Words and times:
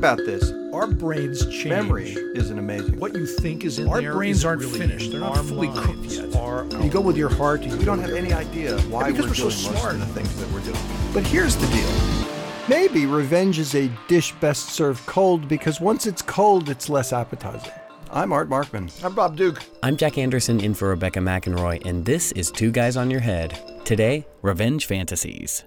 about 0.00 0.16
this. 0.16 0.50
Our 0.72 0.86
brains 0.86 1.44
change. 1.48 1.66
Memory 1.66 2.12
isn't 2.34 2.58
amazing. 2.58 2.98
What 2.98 3.14
you 3.14 3.26
think 3.26 3.66
is 3.66 3.78
in 3.78 3.86
Our 3.86 4.00
there 4.00 4.14
brains 4.14 4.46
aren't 4.46 4.62
really 4.62 4.78
finished. 4.78 5.10
They're 5.10 5.20
not 5.20 5.44
fully 5.44 5.68
cooked 5.68 6.04
yet. 6.04 6.24
You 6.82 6.88
go 6.90 7.02
with 7.02 7.18
your 7.18 7.28
heart. 7.28 7.62
You 7.62 7.76
we 7.76 7.84
don't 7.84 7.98
have 7.98 8.12
any 8.14 8.32
idea 8.32 8.80
why 8.82 9.10
because 9.12 9.24
we're 9.26 9.28
we're 9.28 9.34
so 9.34 9.50
doing 9.50 9.74
most 9.74 9.80
smart. 9.82 9.94
of 9.96 10.00
the 10.00 10.06
things 10.06 10.34
that 10.40 10.50
we're 10.52 10.60
doing. 10.60 10.80
But 11.12 11.26
here's 11.26 11.54
the 11.54 11.66
deal. 11.66 12.26
Maybe 12.66 13.04
revenge 13.04 13.58
is 13.58 13.74
a 13.74 13.90
dish 14.08 14.32
best 14.36 14.70
served 14.70 15.04
cold 15.04 15.46
because 15.48 15.82
once 15.82 16.06
it's 16.06 16.22
cold, 16.22 16.70
it's 16.70 16.88
less 16.88 17.12
appetizing. 17.12 17.72
I'm 18.10 18.32
Art 18.32 18.48
Markman. 18.48 18.90
I'm 19.04 19.14
Bob 19.14 19.36
Duke. 19.36 19.62
I'm 19.82 19.98
Jack 19.98 20.16
Anderson 20.16 20.60
in 20.60 20.72
for 20.72 20.88
Rebecca 20.88 21.20
McInroy, 21.20 21.84
and 21.84 22.06
this 22.06 22.32
is 22.32 22.50
Two 22.50 22.70
Guys 22.70 22.96
on 22.96 23.10
Your 23.10 23.20
Head. 23.20 23.82
Today, 23.84 24.26
Revenge 24.40 24.86
Fantasies. 24.86 25.64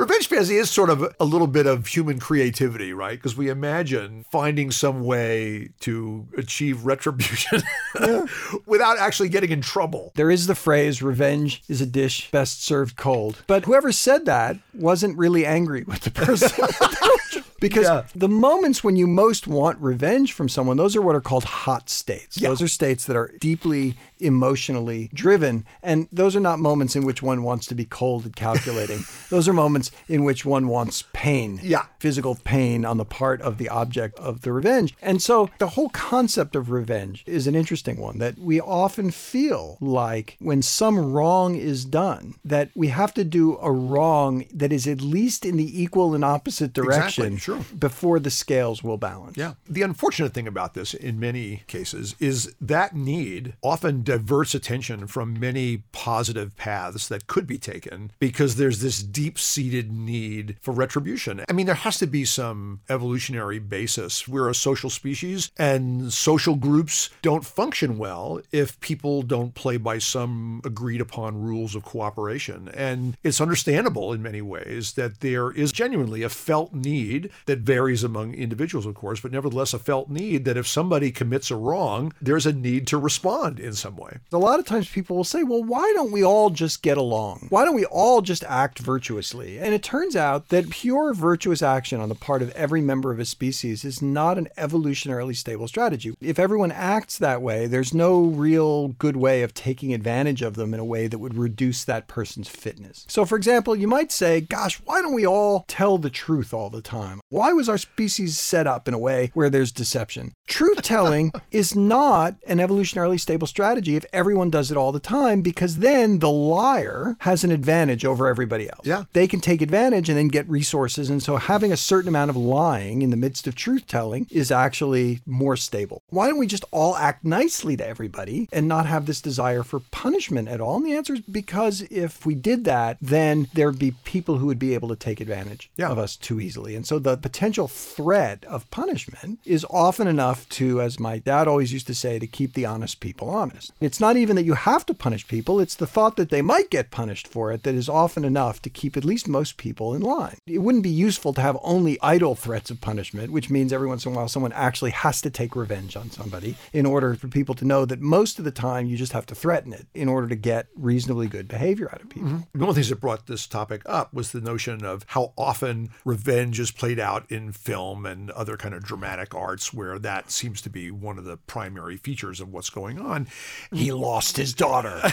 Revenge 0.00 0.28
fantasy 0.28 0.56
is 0.56 0.70
sort 0.70 0.88
of 0.88 1.14
a 1.20 1.26
little 1.26 1.46
bit 1.46 1.66
of 1.66 1.86
human 1.86 2.18
creativity, 2.18 2.94
right? 2.94 3.18
Because 3.18 3.36
we 3.36 3.50
imagine 3.50 4.24
finding 4.32 4.70
some 4.70 5.04
way 5.04 5.72
to 5.80 6.26
achieve 6.38 6.86
retribution 6.86 7.60
without 8.64 8.96
actually 8.96 9.28
getting 9.28 9.50
in 9.50 9.60
trouble. 9.60 10.12
There 10.14 10.30
is 10.30 10.46
the 10.46 10.54
phrase, 10.54 11.02
revenge 11.02 11.62
is 11.68 11.82
a 11.82 11.86
dish 11.86 12.30
best 12.30 12.64
served 12.64 12.96
cold. 12.96 13.42
But 13.46 13.66
whoever 13.66 13.92
said 13.92 14.24
that 14.24 14.56
wasn't 14.72 15.18
really 15.18 15.44
angry 15.44 15.82
with 15.82 16.00
the 16.00 16.10
person. 16.10 16.48
because 17.60 17.84
Yeah. 17.84 18.02
the 18.14 18.28
moments 18.28 18.82
when 18.82 18.96
you 18.96 19.06
most 19.06 19.46
want 19.46 19.78
revenge 19.80 20.32
from 20.32 20.48
someone, 20.48 20.76
those 20.76 20.96
are 20.96 21.02
what 21.02 21.14
are 21.14 21.20
called 21.20 21.44
hot 21.44 21.88
states. 21.90 22.36
Those 22.36 22.60
are 22.62 22.68
states 22.68 23.04
that 23.04 23.16
are 23.16 23.32
deeply 23.40 23.96
emotionally 24.18 25.10
driven. 25.14 25.64
And 25.82 26.08
those 26.12 26.36
are 26.36 26.40
not 26.40 26.58
moments 26.58 26.94
in 26.96 27.04
which 27.04 27.22
one 27.22 27.42
wants 27.42 27.66
to 27.66 27.74
be 27.74 27.84
cold 27.84 28.24
and 28.24 28.36
calculating. 28.36 29.04
those 29.30 29.48
are 29.48 29.52
moments 29.52 29.90
in 30.08 30.24
which 30.24 30.44
one 30.44 30.68
wants 30.68 31.04
pain. 31.12 31.60
Yeah. 31.62 31.84
Physical 31.98 32.36
pain 32.44 32.84
on 32.84 32.96
the 32.96 33.04
part 33.04 33.40
of 33.42 33.58
the 33.58 33.68
object 33.68 34.18
of 34.18 34.42
the 34.42 34.52
revenge. 34.52 34.94
And 35.02 35.20
so 35.22 35.50
the 35.58 35.68
whole 35.68 35.88
concept 35.90 36.56
of 36.56 36.70
revenge 36.70 37.22
is 37.26 37.46
an 37.46 37.54
interesting 37.54 37.98
one 37.98 38.18
that 38.18 38.38
we 38.38 38.60
often 38.60 39.10
feel 39.10 39.76
like 39.80 40.36
when 40.38 40.62
some 40.62 41.12
wrong 41.12 41.56
is 41.56 41.84
done, 41.84 42.34
that 42.44 42.70
we 42.74 42.88
have 42.88 43.12
to 43.14 43.24
do 43.24 43.58
a 43.60 43.70
wrong 43.72 44.44
that 44.52 44.72
is 44.72 44.86
at 44.86 45.00
least 45.00 45.44
in 45.44 45.56
the 45.56 45.82
equal 45.82 46.14
and 46.14 46.24
opposite 46.24 46.72
direction 46.72 47.36
sure. 47.36 47.49
Before 47.78 48.18
the 48.18 48.30
scales 48.30 48.82
will 48.82 48.96
balance. 48.96 49.36
Yeah. 49.36 49.54
The 49.68 49.82
unfortunate 49.82 50.34
thing 50.34 50.46
about 50.46 50.74
this 50.74 50.94
in 50.94 51.18
many 51.20 51.62
cases 51.66 52.14
is 52.18 52.54
that 52.60 52.94
need 52.94 53.54
often 53.62 54.02
diverts 54.02 54.54
attention 54.54 55.06
from 55.06 55.38
many 55.38 55.78
positive 55.92 56.56
paths 56.56 57.08
that 57.08 57.26
could 57.26 57.46
be 57.46 57.58
taken 57.58 58.12
because 58.18 58.56
there's 58.56 58.80
this 58.80 59.02
deep 59.02 59.38
seated 59.38 59.92
need 59.92 60.56
for 60.60 60.72
retribution. 60.72 61.44
I 61.48 61.52
mean, 61.52 61.66
there 61.66 61.74
has 61.74 61.98
to 61.98 62.06
be 62.06 62.24
some 62.24 62.80
evolutionary 62.88 63.58
basis. 63.58 64.26
We're 64.28 64.48
a 64.48 64.54
social 64.54 64.90
species 64.90 65.50
and 65.56 66.12
social 66.12 66.54
groups 66.54 67.10
don't 67.22 67.44
function 67.44 67.98
well 67.98 68.40
if 68.52 68.78
people 68.80 69.22
don't 69.22 69.54
play 69.54 69.76
by 69.76 69.98
some 69.98 70.60
agreed 70.64 71.00
upon 71.00 71.40
rules 71.40 71.74
of 71.74 71.84
cooperation. 71.84 72.68
And 72.74 73.16
it's 73.22 73.40
understandable 73.40 74.12
in 74.12 74.22
many 74.22 74.42
ways 74.42 74.92
that 74.92 75.20
there 75.20 75.50
is 75.50 75.72
genuinely 75.72 76.22
a 76.22 76.28
felt 76.28 76.72
need 76.72 77.30
that 77.46 77.60
varies 77.60 78.04
among 78.04 78.34
individuals, 78.34 78.86
of 78.86 78.94
course, 78.94 79.20
but 79.20 79.32
nevertheless 79.32 79.74
a 79.74 79.78
felt 79.78 80.10
need 80.10 80.44
that 80.44 80.56
if 80.56 80.66
somebody 80.66 81.10
commits 81.10 81.50
a 81.50 81.56
wrong, 81.56 82.12
there's 82.20 82.46
a 82.46 82.52
need 82.52 82.86
to 82.88 82.98
respond 82.98 83.60
in 83.60 83.74
some 83.74 83.96
way. 83.96 84.18
A 84.32 84.38
lot 84.38 84.58
of 84.58 84.66
times 84.66 84.88
people 84.88 85.16
will 85.16 85.24
say, 85.24 85.42
well, 85.42 85.62
why 85.62 85.92
don't 85.94 86.12
we 86.12 86.24
all 86.24 86.50
just 86.50 86.82
get 86.82 86.98
along? 86.98 87.46
Why 87.50 87.64
don't 87.64 87.74
we 87.74 87.86
all 87.86 88.22
just 88.22 88.44
act 88.44 88.78
virtuously? 88.78 89.58
And 89.58 89.74
it 89.74 89.82
turns 89.82 90.16
out 90.16 90.48
that 90.48 90.70
pure 90.70 91.14
virtuous 91.14 91.62
action 91.62 92.00
on 92.00 92.08
the 92.08 92.14
part 92.14 92.42
of 92.42 92.50
every 92.52 92.80
member 92.80 93.10
of 93.10 93.18
a 93.18 93.24
species 93.24 93.84
is 93.84 94.02
not 94.02 94.38
an 94.38 94.48
evolutionarily 94.56 95.36
stable 95.36 95.68
strategy. 95.68 96.14
If 96.20 96.38
everyone 96.38 96.72
acts 96.72 97.18
that 97.18 97.42
way, 97.42 97.66
there's 97.66 97.94
no 97.94 98.22
real 98.22 98.88
good 98.88 99.16
way 99.16 99.42
of 99.42 99.54
taking 99.54 99.92
advantage 99.94 100.42
of 100.42 100.54
them 100.54 100.74
in 100.74 100.80
a 100.80 100.84
way 100.84 101.06
that 101.06 101.18
would 101.18 101.34
reduce 101.34 101.84
that 101.84 102.08
person's 102.08 102.48
fitness. 102.48 103.04
So, 103.08 103.24
for 103.24 103.36
example, 103.36 103.76
you 103.76 103.88
might 103.88 104.12
say, 104.12 104.40
gosh, 104.40 104.80
why 104.84 105.00
don't 105.02 105.14
we 105.14 105.26
all 105.26 105.64
tell 105.68 105.98
the 105.98 106.10
truth 106.10 106.52
all 106.52 106.70
the 106.70 106.82
time? 106.82 107.20
Why 107.30 107.52
was 107.52 107.68
our 107.68 107.78
species 107.78 108.36
set 108.36 108.66
up 108.66 108.88
in 108.88 108.94
a 108.94 108.98
way 108.98 109.30
where 109.34 109.48
there's 109.48 109.70
deception? 109.70 110.32
Truth 110.48 110.82
telling 110.82 111.30
is 111.52 111.76
not 111.76 112.34
an 112.48 112.58
evolutionarily 112.58 113.20
stable 113.20 113.46
strategy 113.46 113.94
if 113.94 114.04
everyone 114.12 114.50
does 114.50 114.72
it 114.72 114.76
all 114.76 114.90
the 114.90 114.98
time, 114.98 115.40
because 115.40 115.76
then 115.76 116.18
the 116.18 116.28
liar 116.30 117.14
has 117.20 117.44
an 117.44 117.52
advantage 117.52 118.04
over 118.04 118.26
everybody 118.26 118.68
else. 118.68 118.84
Yeah. 118.84 119.04
They 119.12 119.28
can 119.28 119.38
take 119.38 119.62
advantage 119.62 120.08
and 120.08 120.18
then 120.18 120.26
get 120.26 120.48
resources. 120.50 121.08
And 121.08 121.22
so 121.22 121.36
having 121.36 121.70
a 121.70 121.76
certain 121.76 122.08
amount 122.08 122.30
of 122.30 122.36
lying 122.36 123.00
in 123.00 123.10
the 123.10 123.16
midst 123.16 123.46
of 123.46 123.54
truth 123.54 123.86
telling 123.86 124.26
is 124.28 124.50
actually 124.50 125.20
more 125.24 125.56
stable. 125.56 126.02
Why 126.08 126.26
don't 126.26 126.36
we 126.38 126.48
just 126.48 126.64
all 126.72 126.96
act 126.96 127.24
nicely 127.24 127.76
to 127.76 127.86
everybody 127.86 128.48
and 128.52 128.66
not 128.66 128.86
have 128.86 129.06
this 129.06 129.20
desire 129.20 129.62
for 129.62 129.78
punishment 129.92 130.48
at 130.48 130.60
all? 130.60 130.78
And 130.78 130.86
the 130.86 130.96
answer 130.96 131.14
is 131.14 131.20
because 131.20 131.82
if 131.92 132.26
we 132.26 132.34
did 132.34 132.64
that, 132.64 132.98
then 133.00 133.46
there'd 133.54 133.78
be 133.78 133.92
people 134.02 134.38
who 134.38 134.46
would 134.46 134.58
be 134.58 134.74
able 134.74 134.88
to 134.88 134.96
take 134.96 135.20
advantage 135.20 135.70
Yeah. 135.76 135.90
of 135.90 135.98
us 135.98 136.16
too 136.16 136.40
easily. 136.40 136.74
And 136.74 136.84
so 136.84 136.98
the 136.98 137.19
potential 137.20 137.68
threat 137.68 138.44
of 138.46 138.70
punishment 138.70 139.40
is 139.44 139.66
often 139.70 140.06
enough 140.06 140.48
to, 140.50 140.80
as 140.80 140.98
my 140.98 141.18
dad 141.18 141.48
always 141.48 141.72
used 141.72 141.86
to 141.86 141.94
say, 141.94 142.18
to 142.18 142.26
keep 142.26 142.54
the 142.54 142.66
honest 142.66 143.00
people 143.00 143.30
honest. 143.30 143.72
It's 143.80 144.00
not 144.00 144.16
even 144.16 144.36
that 144.36 144.44
you 144.44 144.54
have 144.54 144.86
to 144.86 144.94
punish 144.94 145.26
people, 145.26 145.60
it's 145.60 145.74
the 145.74 145.86
thought 145.86 146.16
that 146.16 146.30
they 146.30 146.42
might 146.42 146.70
get 146.70 146.90
punished 146.90 147.28
for 147.28 147.52
it 147.52 147.62
that 147.62 147.74
is 147.74 147.88
often 147.88 148.24
enough 148.24 148.62
to 148.62 148.70
keep 148.70 148.96
at 148.96 149.04
least 149.04 149.28
most 149.28 149.56
people 149.56 149.94
in 149.94 150.02
line. 150.02 150.36
It 150.46 150.58
wouldn't 150.58 150.84
be 150.84 150.90
useful 150.90 151.32
to 151.34 151.40
have 151.40 151.58
only 151.62 151.98
idle 152.02 152.34
threats 152.34 152.70
of 152.70 152.80
punishment, 152.80 153.32
which 153.32 153.50
means 153.50 153.72
every 153.72 153.88
once 153.88 154.06
in 154.06 154.12
a 154.12 154.16
while 154.16 154.28
someone 154.28 154.52
actually 154.52 154.92
has 154.92 155.20
to 155.22 155.30
take 155.30 155.56
revenge 155.56 155.96
on 155.96 156.10
somebody 156.10 156.56
in 156.72 156.86
order 156.86 157.14
for 157.14 157.28
people 157.28 157.54
to 157.56 157.64
know 157.64 157.84
that 157.84 158.00
most 158.00 158.38
of 158.38 158.44
the 158.44 158.50
time 158.50 158.86
you 158.86 158.96
just 158.96 159.12
have 159.12 159.26
to 159.26 159.34
threaten 159.34 159.72
it 159.72 159.86
in 159.94 160.08
order 160.08 160.28
to 160.28 160.36
get 160.36 160.68
reasonably 160.74 161.26
good 161.26 161.48
behavior 161.48 161.90
out 161.92 162.02
of 162.02 162.08
people. 162.08 162.28
Mm-hmm. 162.28 162.58
One 162.58 162.68
of 162.68 162.74
the 162.74 162.80
things 162.80 162.88
that 162.90 163.00
brought 163.00 163.26
this 163.26 163.46
topic 163.46 163.82
up 163.86 164.12
was 164.14 164.32
the 164.32 164.40
notion 164.40 164.84
of 164.84 165.04
how 165.08 165.32
often 165.36 165.90
revenge 166.04 166.60
is 166.60 166.70
played 166.70 166.98
out 166.98 167.09
in 167.28 167.52
film 167.52 168.06
and 168.06 168.30
other 168.32 168.56
kind 168.56 168.74
of 168.74 168.84
dramatic 168.84 169.34
arts 169.34 169.72
where 169.72 169.98
that 169.98 170.30
seems 170.30 170.60
to 170.62 170.70
be 170.70 170.90
one 170.90 171.18
of 171.18 171.24
the 171.24 171.36
primary 171.36 171.96
features 171.96 172.40
of 172.40 172.52
what's 172.52 172.70
going 172.70 173.00
on. 173.00 173.26
He 173.72 173.92
lost 173.92 174.36
his 174.36 174.54
daughter. 174.54 175.00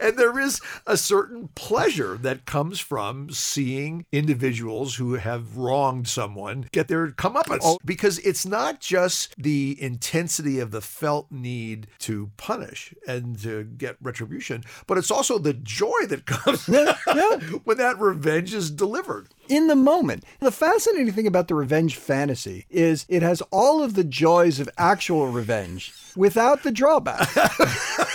And 0.00 0.16
there 0.16 0.38
is 0.38 0.60
a 0.86 0.96
certain 0.96 1.48
pleasure 1.54 2.16
that 2.18 2.46
comes 2.46 2.80
from 2.80 3.30
seeing 3.30 4.06
individuals 4.12 4.96
who 4.96 5.14
have 5.14 5.56
wronged 5.56 6.08
someone 6.08 6.68
get 6.72 6.88
their 6.88 7.08
comeuppance. 7.08 7.60
Oh. 7.62 7.78
Because 7.84 8.18
it's 8.20 8.46
not 8.46 8.80
just 8.80 9.34
the 9.36 9.76
intensity 9.80 10.58
of 10.58 10.70
the 10.70 10.80
felt 10.80 11.30
need 11.30 11.88
to 12.00 12.30
punish 12.36 12.94
and 13.06 13.38
to 13.42 13.64
get 13.64 13.96
retribution, 14.00 14.64
but 14.86 14.98
it's 14.98 15.10
also 15.10 15.38
the 15.38 15.54
joy 15.54 16.06
that 16.08 16.26
comes 16.26 16.66
when 17.64 17.76
that 17.76 17.96
revenge 17.98 18.54
is 18.54 18.70
delivered. 18.70 19.28
In 19.48 19.66
the 19.66 19.76
moment. 19.76 20.24
The 20.40 20.52
fascinating 20.52 21.12
thing 21.12 21.26
about 21.26 21.48
the 21.48 21.54
revenge 21.54 21.96
fantasy 21.96 22.66
is 22.70 23.06
it 23.08 23.22
has 23.22 23.40
all 23.50 23.82
of 23.82 23.94
the 23.94 24.04
joys 24.04 24.60
of 24.60 24.68
actual 24.78 25.28
revenge 25.28 25.92
without 26.16 26.62
the 26.62 26.70
drawback. 26.70 27.28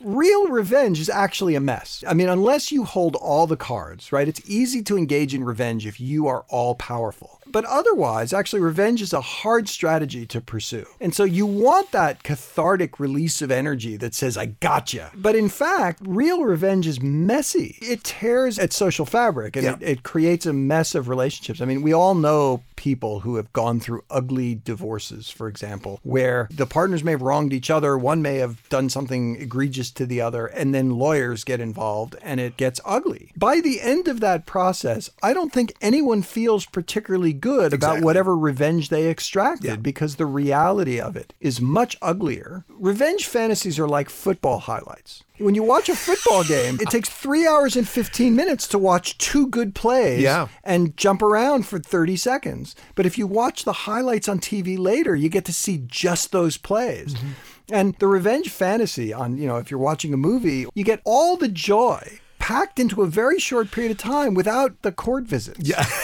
Real 0.00 0.46
revenge 0.48 1.00
is 1.00 1.08
actually 1.10 1.54
a 1.54 1.60
mess. 1.60 2.04
I 2.06 2.14
mean, 2.14 2.28
unless 2.28 2.70
you 2.70 2.84
hold 2.84 3.16
all 3.16 3.46
the 3.46 3.56
cards, 3.56 4.12
right? 4.12 4.28
It's 4.28 4.48
easy 4.48 4.82
to 4.84 4.96
engage 4.96 5.34
in 5.34 5.44
revenge 5.44 5.86
if 5.86 6.00
you 6.00 6.26
are 6.26 6.44
all 6.48 6.74
powerful. 6.74 7.40
But 7.50 7.64
otherwise, 7.64 8.32
actually, 8.32 8.60
revenge 8.60 9.00
is 9.00 9.12
a 9.12 9.20
hard 9.22 9.68
strategy 9.68 10.26
to 10.26 10.40
pursue. 10.40 10.86
And 11.00 11.14
so 11.14 11.24
you 11.24 11.46
want 11.46 11.92
that 11.92 12.22
cathartic 12.22 13.00
release 13.00 13.40
of 13.40 13.50
energy 13.50 13.96
that 13.96 14.14
says, 14.14 14.36
I 14.36 14.46
gotcha. 14.46 15.10
But 15.14 15.34
in 15.34 15.48
fact, 15.48 16.00
real 16.04 16.42
revenge 16.44 16.86
is 16.86 17.00
messy. 17.00 17.78
It 17.80 18.04
tears 18.04 18.58
at 18.58 18.72
social 18.72 19.06
fabric 19.06 19.56
and 19.56 19.64
Yeah. 19.64 19.72
it, 19.80 19.82
it 19.82 20.02
creates 20.02 20.44
a 20.46 20.52
mess 20.52 20.94
of 20.94 21.08
relationships. 21.08 21.60
I 21.60 21.64
mean, 21.64 21.82
we 21.82 21.92
all 21.94 22.14
know 22.14 22.62
people 22.78 23.20
who 23.20 23.34
have 23.34 23.52
gone 23.52 23.80
through 23.80 24.02
ugly 24.08 24.54
divorces, 24.54 25.28
for 25.28 25.48
example, 25.48 25.98
where 26.04 26.48
the 26.52 26.64
partners 26.64 27.02
may 27.02 27.10
have 27.10 27.22
wronged 27.22 27.52
each 27.52 27.70
other, 27.70 27.98
one 27.98 28.22
may 28.22 28.36
have 28.36 28.66
done 28.68 28.88
something 28.88 29.34
egregious 29.34 29.90
to 29.90 30.06
the 30.06 30.20
other, 30.20 30.46
and 30.46 30.72
then 30.72 30.90
lawyers 30.90 31.42
get 31.42 31.58
involved 31.60 32.14
and 32.22 32.38
it 32.38 32.56
gets 32.56 32.80
ugly. 32.84 33.32
By 33.36 33.60
the 33.60 33.80
end 33.80 34.06
of 34.06 34.20
that 34.20 34.46
process, 34.46 35.10
I 35.24 35.34
don't 35.34 35.52
think 35.52 35.72
anyone 35.80 36.22
feels 36.22 36.66
particularly 36.66 37.32
good 37.32 37.72
about 37.72 38.00
whatever 38.00 38.36
revenge 38.36 38.90
they 38.90 39.10
extracted 39.10 39.64
Yeah. 39.66 39.76
because 39.76 40.14
the 40.14 40.26
reality 40.26 41.00
of 41.00 41.16
it 41.16 41.34
is 41.40 41.60
much 41.60 41.96
uglier. 42.00 42.64
Revenge 42.68 43.26
fantasies 43.26 43.78
are 43.80 43.88
like 43.88 44.08
football 44.08 44.60
highlights. 44.60 45.24
When 45.38 45.54
you 45.54 45.62
watch 45.62 45.88
a 45.88 45.94
football 45.96 46.44
game, 46.44 46.78
it 46.80 46.88
takes 46.90 47.08
three 47.08 47.46
hours 47.46 47.76
and 47.76 47.88
15 47.88 48.34
minutes 48.34 48.66
to 48.68 48.78
watch 48.78 49.16
two 49.18 49.46
good 49.48 49.74
plays 49.74 50.20
Yeah. 50.22 50.48
and 50.64 50.96
jump 50.96 51.22
around 51.22 51.66
for 51.66 51.78
30 51.78 52.16
seconds. 52.16 52.74
But 52.94 53.06
if 53.06 53.16
you 53.18 53.26
watch 53.26 53.64
the 53.64 53.72
highlights 53.72 54.28
on 54.28 54.38
TV 54.40 54.76
later, 54.78 55.14
you 55.14 55.28
get 55.28 55.44
to 55.46 55.52
see 55.52 55.82
just 55.86 56.32
those 56.32 56.56
plays. 56.56 57.14
Mm-hmm. 57.14 57.28
And 57.70 57.94
the 57.98 58.06
revenge 58.06 58.48
fantasy 58.50 59.12
on, 59.12 59.36
you 59.38 59.46
know, 59.46 59.56
if 59.58 59.70
you're 59.70 59.80
watching 59.80 60.12
a 60.14 60.16
movie, 60.16 60.66
you 60.74 60.84
get 60.84 61.00
all 61.04 61.36
the 61.36 61.48
joy 61.48 62.18
packed 62.38 62.78
into 62.78 63.02
a 63.02 63.06
very 63.06 63.38
short 63.38 63.70
period 63.70 63.90
of 63.92 63.98
time 63.98 64.32
without 64.34 64.80
the 64.82 64.90
court 64.92 65.24
visits. 65.24 65.60
Yeah. 65.68 65.84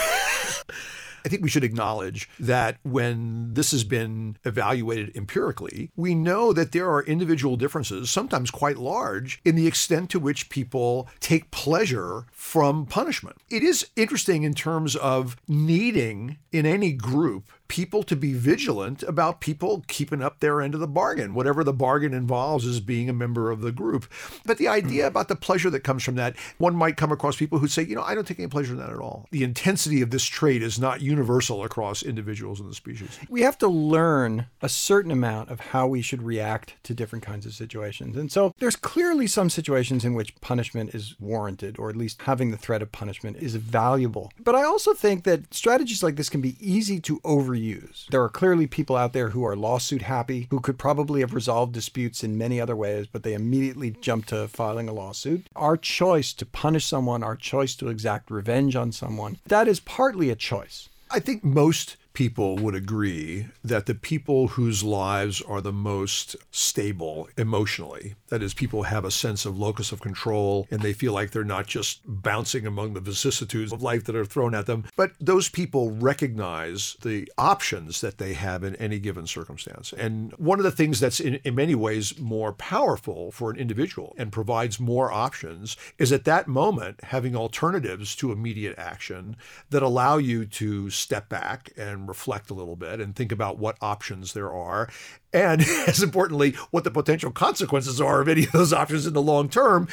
I 1.25 1.29
think 1.29 1.43
we 1.43 1.49
should 1.49 1.65
acknowledge 1.65 2.29
that 2.39 2.77
when 2.83 3.55
this 3.55 3.71
has 3.71 3.85
been 3.85 4.37
evaluated 4.45 5.17
empirically, 5.17 5.91
we 5.97 6.15
know 6.15 6.53
that 6.53 6.73
there 6.73 6.91
are 6.91 7.03
individual 7.03 7.57
differences, 7.57 8.11
sometimes 8.11 8.51
quite 8.51 8.77
large, 8.77 9.41
in 9.45 9.57
the 9.57 9.67
extent 9.67 10.11
to 10.11 10.21
which 10.21 10.51
people 10.51 11.09
take 11.21 11.51
pleasure 11.51 12.27
from 12.31 12.87
punishment. 12.87 13.37
It 13.49 13.63
is 13.63 13.87
interesting 13.97 14.43
in 14.43 14.55
terms 14.55 14.97
of 14.97 15.37
needing 15.49 16.39
in 16.53 16.67
any 16.67 16.93
group 16.93 17.51
people 17.75 18.05
to 18.05 18.15
be 18.15 18.33
vigilant 18.33 19.03
about 19.03 19.41
people 19.41 19.83
keeping 19.89 20.23
up 20.23 20.39
their 20.39 20.63
end 20.63 20.75
of 20.75 20.81
the 20.81 20.87
bargain, 20.87 21.35
whatever 21.35 21.65
the 21.65 21.73
bargain 21.73 22.15
involves 22.15 22.65
is 22.65 22.79
being 22.79 23.09
a 23.09 23.13
member 23.13 23.51
of 23.51 23.63
the 23.63 23.73
group. 23.73 24.07
But 24.47 24.59
the 24.59 24.69
idea 24.69 25.03
hmm. 25.03 25.09
about 25.09 25.27
the 25.27 25.35
pleasure 25.35 25.71
that 25.71 25.81
comes 25.81 26.05
from 26.05 26.15
that, 26.15 26.37
one 26.59 26.77
might 26.77 26.97
come 26.97 27.11
across 27.11 27.35
people 27.35 27.59
who 27.59 27.67
say, 27.67 27.83
you 27.83 27.97
know, 27.97 28.05
I 28.05 28.15
don't 28.15 28.29
take 28.29 28.39
any 28.39 28.47
pleasure 28.47 28.75
in 28.75 28.79
that 28.79 28.91
at 28.91 29.01
all. 29.01 29.27
The 29.33 29.43
intensity 29.43 30.03
of 30.03 30.11
this 30.11 30.25
trait 30.25 30.63
is 30.63 30.79
not 30.79 31.01
universal 31.01 31.65
across 31.65 32.05
individuals 32.05 32.61
in 32.61 32.69
the 32.69 32.77
species. 32.77 33.19
We 33.29 33.43
have 33.43 33.59
to 33.59 33.67
learn 33.67 34.47
a 34.63 34.69
certain 34.69 35.11
amount 35.11 35.51
of 35.51 35.59
how 35.59 35.89
we 35.89 36.01
should 36.01 36.23
react 36.23 36.77
to 36.85 36.95
different 36.95 37.25
kinds 37.25 37.45
of 37.45 37.55
situations. 37.55 38.17
And 38.17 38.31
so 38.31 38.55
there's 38.61 38.77
clearly 38.77 39.27
some 39.27 39.51
situations 39.51 40.05
in 40.05 40.15
which 40.15 40.41
punishment 40.41 40.95
is 40.95 41.17
warranted, 41.19 41.81
or 41.81 41.91
at 41.91 41.97
least 41.97 42.23
having 42.23 42.53
the 42.53 42.57
threat 42.57 42.83
of 42.83 42.93
punishment 42.93 43.39
is 43.39 43.57
valuable. 43.57 44.31
But 44.39 44.55
I 44.55 44.63
also 44.63 44.95
think 44.95 45.25
that 45.25 45.53
strategies 45.53 46.05
like 46.05 46.15
this 46.15 46.31
can 46.31 46.41
be 46.41 46.55
easy 46.61 47.01
to 47.01 47.19
overuse. 47.23 47.64
There 48.11 48.23
are 48.23 48.29
clearly 48.29 48.67
people 48.67 48.97
out 48.97 49.13
there 49.13 49.31
who 49.31 49.45
are 49.45 49.57
lawsuit 49.57 50.03
happy, 50.03 50.49
who 50.51 50.61
could 50.61 50.79
probably 50.79 51.21
have 51.21 51.35
resolved 51.35 51.73
disputes 51.73 52.23
in 52.23 52.39
many 52.39 52.61
other 52.61 52.77
ways, 52.77 53.07
but 53.11 53.23
they 53.23 53.35
immediately 53.35 53.91
jump 54.01 54.27
to 54.27 54.49
filing 54.49 54.89
a 54.89 54.93
lawsuit. 54.93 55.47
Our 55.57 55.77
choice 55.77 56.33
to 56.35 56.47
punish 56.47 56.85
someone, 56.85 57.23
our 57.23 57.37
choice 57.37 57.75
to 57.77 57.89
exact 57.89 58.31
revenge 58.31 58.77
on 58.77 58.93
someone, 58.93 59.39
that 59.47 59.69
is 59.69 59.81
partly 59.81 60.31
a 60.31 60.37
choice. 60.37 60.89
I 61.11 61.21
think 61.21 61.45
most 61.45 61.97
people 62.15 62.57
would 62.57 62.77
agree 62.77 63.49
that 63.65 63.87
the 63.87 63.95
people 63.95 64.49
whose 64.49 64.85
lives 64.85 65.43
are 65.43 65.61
the 65.61 65.73
most 65.73 66.37
stable 66.53 67.29
emotionally, 67.37 68.15
that 68.29 68.43
is, 68.43 68.55
people 68.55 68.85
have 68.85 69.05
a 69.05 69.11
sense 69.11 69.45
of 69.45 69.59
locus 69.59 69.91
of 69.91 70.01
control 70.01 70.67
and 70.71 70.81
they 70.81 70.93
feel 70.93 71.13
like 71.13 71.33
they're 71.33 71.45
not 71.45 71.67
just 71.67 72.01
bouncing 72.07 72.67
among 72.67 72.95
the 72.95 73.01
vicissitudes 73.01 73.73
of 73.73 73.83
life 73.83 74.05
that 74.05 74.15
are 74.15 74.25
thrown 74.25 74.55
at 74.55 74.67
them, 74.67 74.85
but 74.97 75.11
those 75.21 75.49
people 75.49 75.91
recognize 75.91 76.97
the 77.03 77.31
options 77.37 78.01
that 78.01 78.19
they 78.19 78.33
have 78.33 78.63
in 78.63 78.77
any 78.77 79.01
given 79.01 79.27
circumstance. 79.27 79.93
And 79.93 80.33
one 80.35 80.61
of 80.61 80.65
the 80.65 80.71
things 80.71 81.01
that's 81.01 81.19
in, 81.19 81.35
in 81.45 81.57
many 81.57 81.75
ways 81.75 82.19
more 82.19 82.53
powerful 82.53 83.33
for 83.33 83.51
an 83.51 83.59
individual 83.59 84.15
and 84.17 84.31
provides 84.31 84.79
more 84.79 85.11
options 85.11 85.77
is 85.99 86.13
at 86.13 86.25
that 86.25 86.47
moment 86.47 87.03
having 87.03 87.35
alternatives 87.35 88.15
to 88.17 88.31
immediate 88.31 88.79
action 88.79 89.37
that 89.71 89.83
allow 89.83 90.19
you 90.19 90.47
to 90.47 90.91
step 90.91 91.29
back 91.29 91.73
reflect 92.09 92.51
a 92.51 92.55
little 92.55 92.77
bit 92.77 93.01
and 93.01 93.15
think 93.15 93.33
about 93.33 93.59
what 93.59 93.77
options 93.81 94.33
there 94.33 94.53
are. 94.53 94.89
And 95.33 95.63
as 95.87 96.03
importantly, 96.03 96.53
what 96.71 96.85
the 96.85 96.91
potential 96.91 97.31
consequences 97.31 98.01
are 98.01 98.21
of 98.21 98.29
any 98.29 98.45
of 98.45 98.53
those 98.53 98.73
options 98.73 99.07
in 99.07 99.15
the 99.15 99.23
long 99.23 99.49
term. 99.49 99.89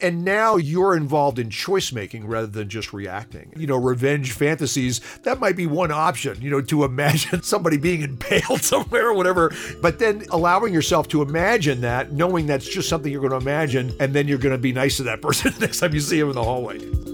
And 0.00 0.24
now 0.24 0.56
you're 0.56 0.96
involved 0.96 1.38
in 1.38 1.50
choice 1.50 1.92
making 1.92 2.26
rather 2.26 2.46
than 2.46 2.68
just 2.68 2.92
reacting. 2.92 3.52
You 3.56 3.66
know, 3.66 3.76
revenge 3.76 4.32
fantasies, 4.32 5.00
that 5.22 5.40
might 5.40 5.56
be 5.56 5.66
one 5.66 5.90
option, 5.90 6.40
you 6.42 6.50
know, 6.50 6.60
to 6.62 6.84
imagine 6.84 7.42
somebody 7.44 7.76
being 7.76 8.02
impaled 8.02 8.62
somewhere 8.62 9.08
or 9.08 9.14
whatever. 9.14 9.52
But 9.80 9.98
then 9.98 10.24
allowing 10.30 10.74
yourself 10.74 11.08
to 11.08 11.22
imagine 11.22 11.80
that, 11.82 12.12
knowing 12.12 12.46
that's 12.46 12.68
just 12.68 12.88
something 12.88 13.10
you're 13.10 13.20
going 13.20 13.30
to 13.30 13.44
imagine, 13.44 13.94
and 14.00 14.12
then 14.12 14.28
you're 14.28 14.38
going 14.38 14.54
to 14.54 14.58
be 14.58 14.72
nice 14.72 14.96
to 14.98 15.04
that 15.04 15.22
person 15.22 15.54
next 15.60 15.80
time 15.80 15.94
you 15.94 16.00
see 16.00 16.18
him 16.18 16.28
in 16.28 16.34
the 16.34 16.44
hallway. 16.44 17.13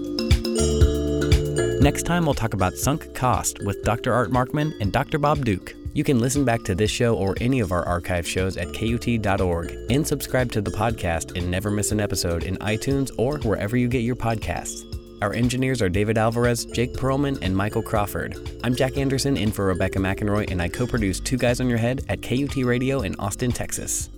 Next 1.81 2.03
time, 2.03 2.25
we'll 2.25 2.35
talk 2.35 2.53
about 2.53 2.75
sunk 2.75 3.11
cost 3.15 3.57
with 3.65 3.81
Dr. 3.81 4.13
Art 4.13 4.29
Markman 4.29 4.79
and 4.81 4.93
Dr. 4.93 5.17
Bob 5.17 5.43
Duke. 5.43 5.73
You 5.95 6.03
can 6.03 6.19
listen 6.19 6.45
back 6.45 6.61
to 6.65 6.75
this 6.75 6.91
show 6.91 7.15
or 7.15 7.35
any 7.41 7.59
of 7.59 7.71
our 7.71 7.83
archive 7.85 8.27
shows 8.27 8.55
at 8.55 8.71
KUT.org 8.71 9.71
and 9.89 10.05
subscribe 10.05 10.51
to 10.51 10.61
the 10.61 10.69
podcast 10.69 11.35
and 11.35 11.49
never 11.49 11.71
miss 11.71 11.91
an 11.91 11.99
episode 11.99 12.43
in 12.43 12.55
iTunes 12.57 13.09
or 13.17 13.39
wherever 13.39 13.75
you 13.75 13.87
get 13.87 14.03
your 14.03 14.15
podcasts. 14.15 14.85
Our 15.23 15.33
engineers 15.33 15.81
are 15.81 15.89
David 15.89 16.19
Alvarez, 16.19 16.65
Jake 16.65 16.93
Perlman, 16.93 17.39
and 17.41 17.57
Michael 17.57 17.81
Crawford. 17.81 18.37
I'm 18.63 18.75
Jack 18.75 18.97
Anderson 18.97 19.35
in 19.35 19.51
for 19.51 19.65
Rebecca 19.65 19.97
McInroy, 19.97 20.51
and 20.51 20.61
I 20.61 20.67
co 20.67 20.85
produce 20.85 21.19
Two 21.19 21.37
Guys 21.37 21.59
on 21.61 21.67
Your 21.67 21.79
Head 21.79 22.05
at 22.09 22.21
KUT 22.21 22.57
Radio 22.57 23.01
in 23.01 23.15
Austin, 23.15 23.51
Texas. 23.51 24.11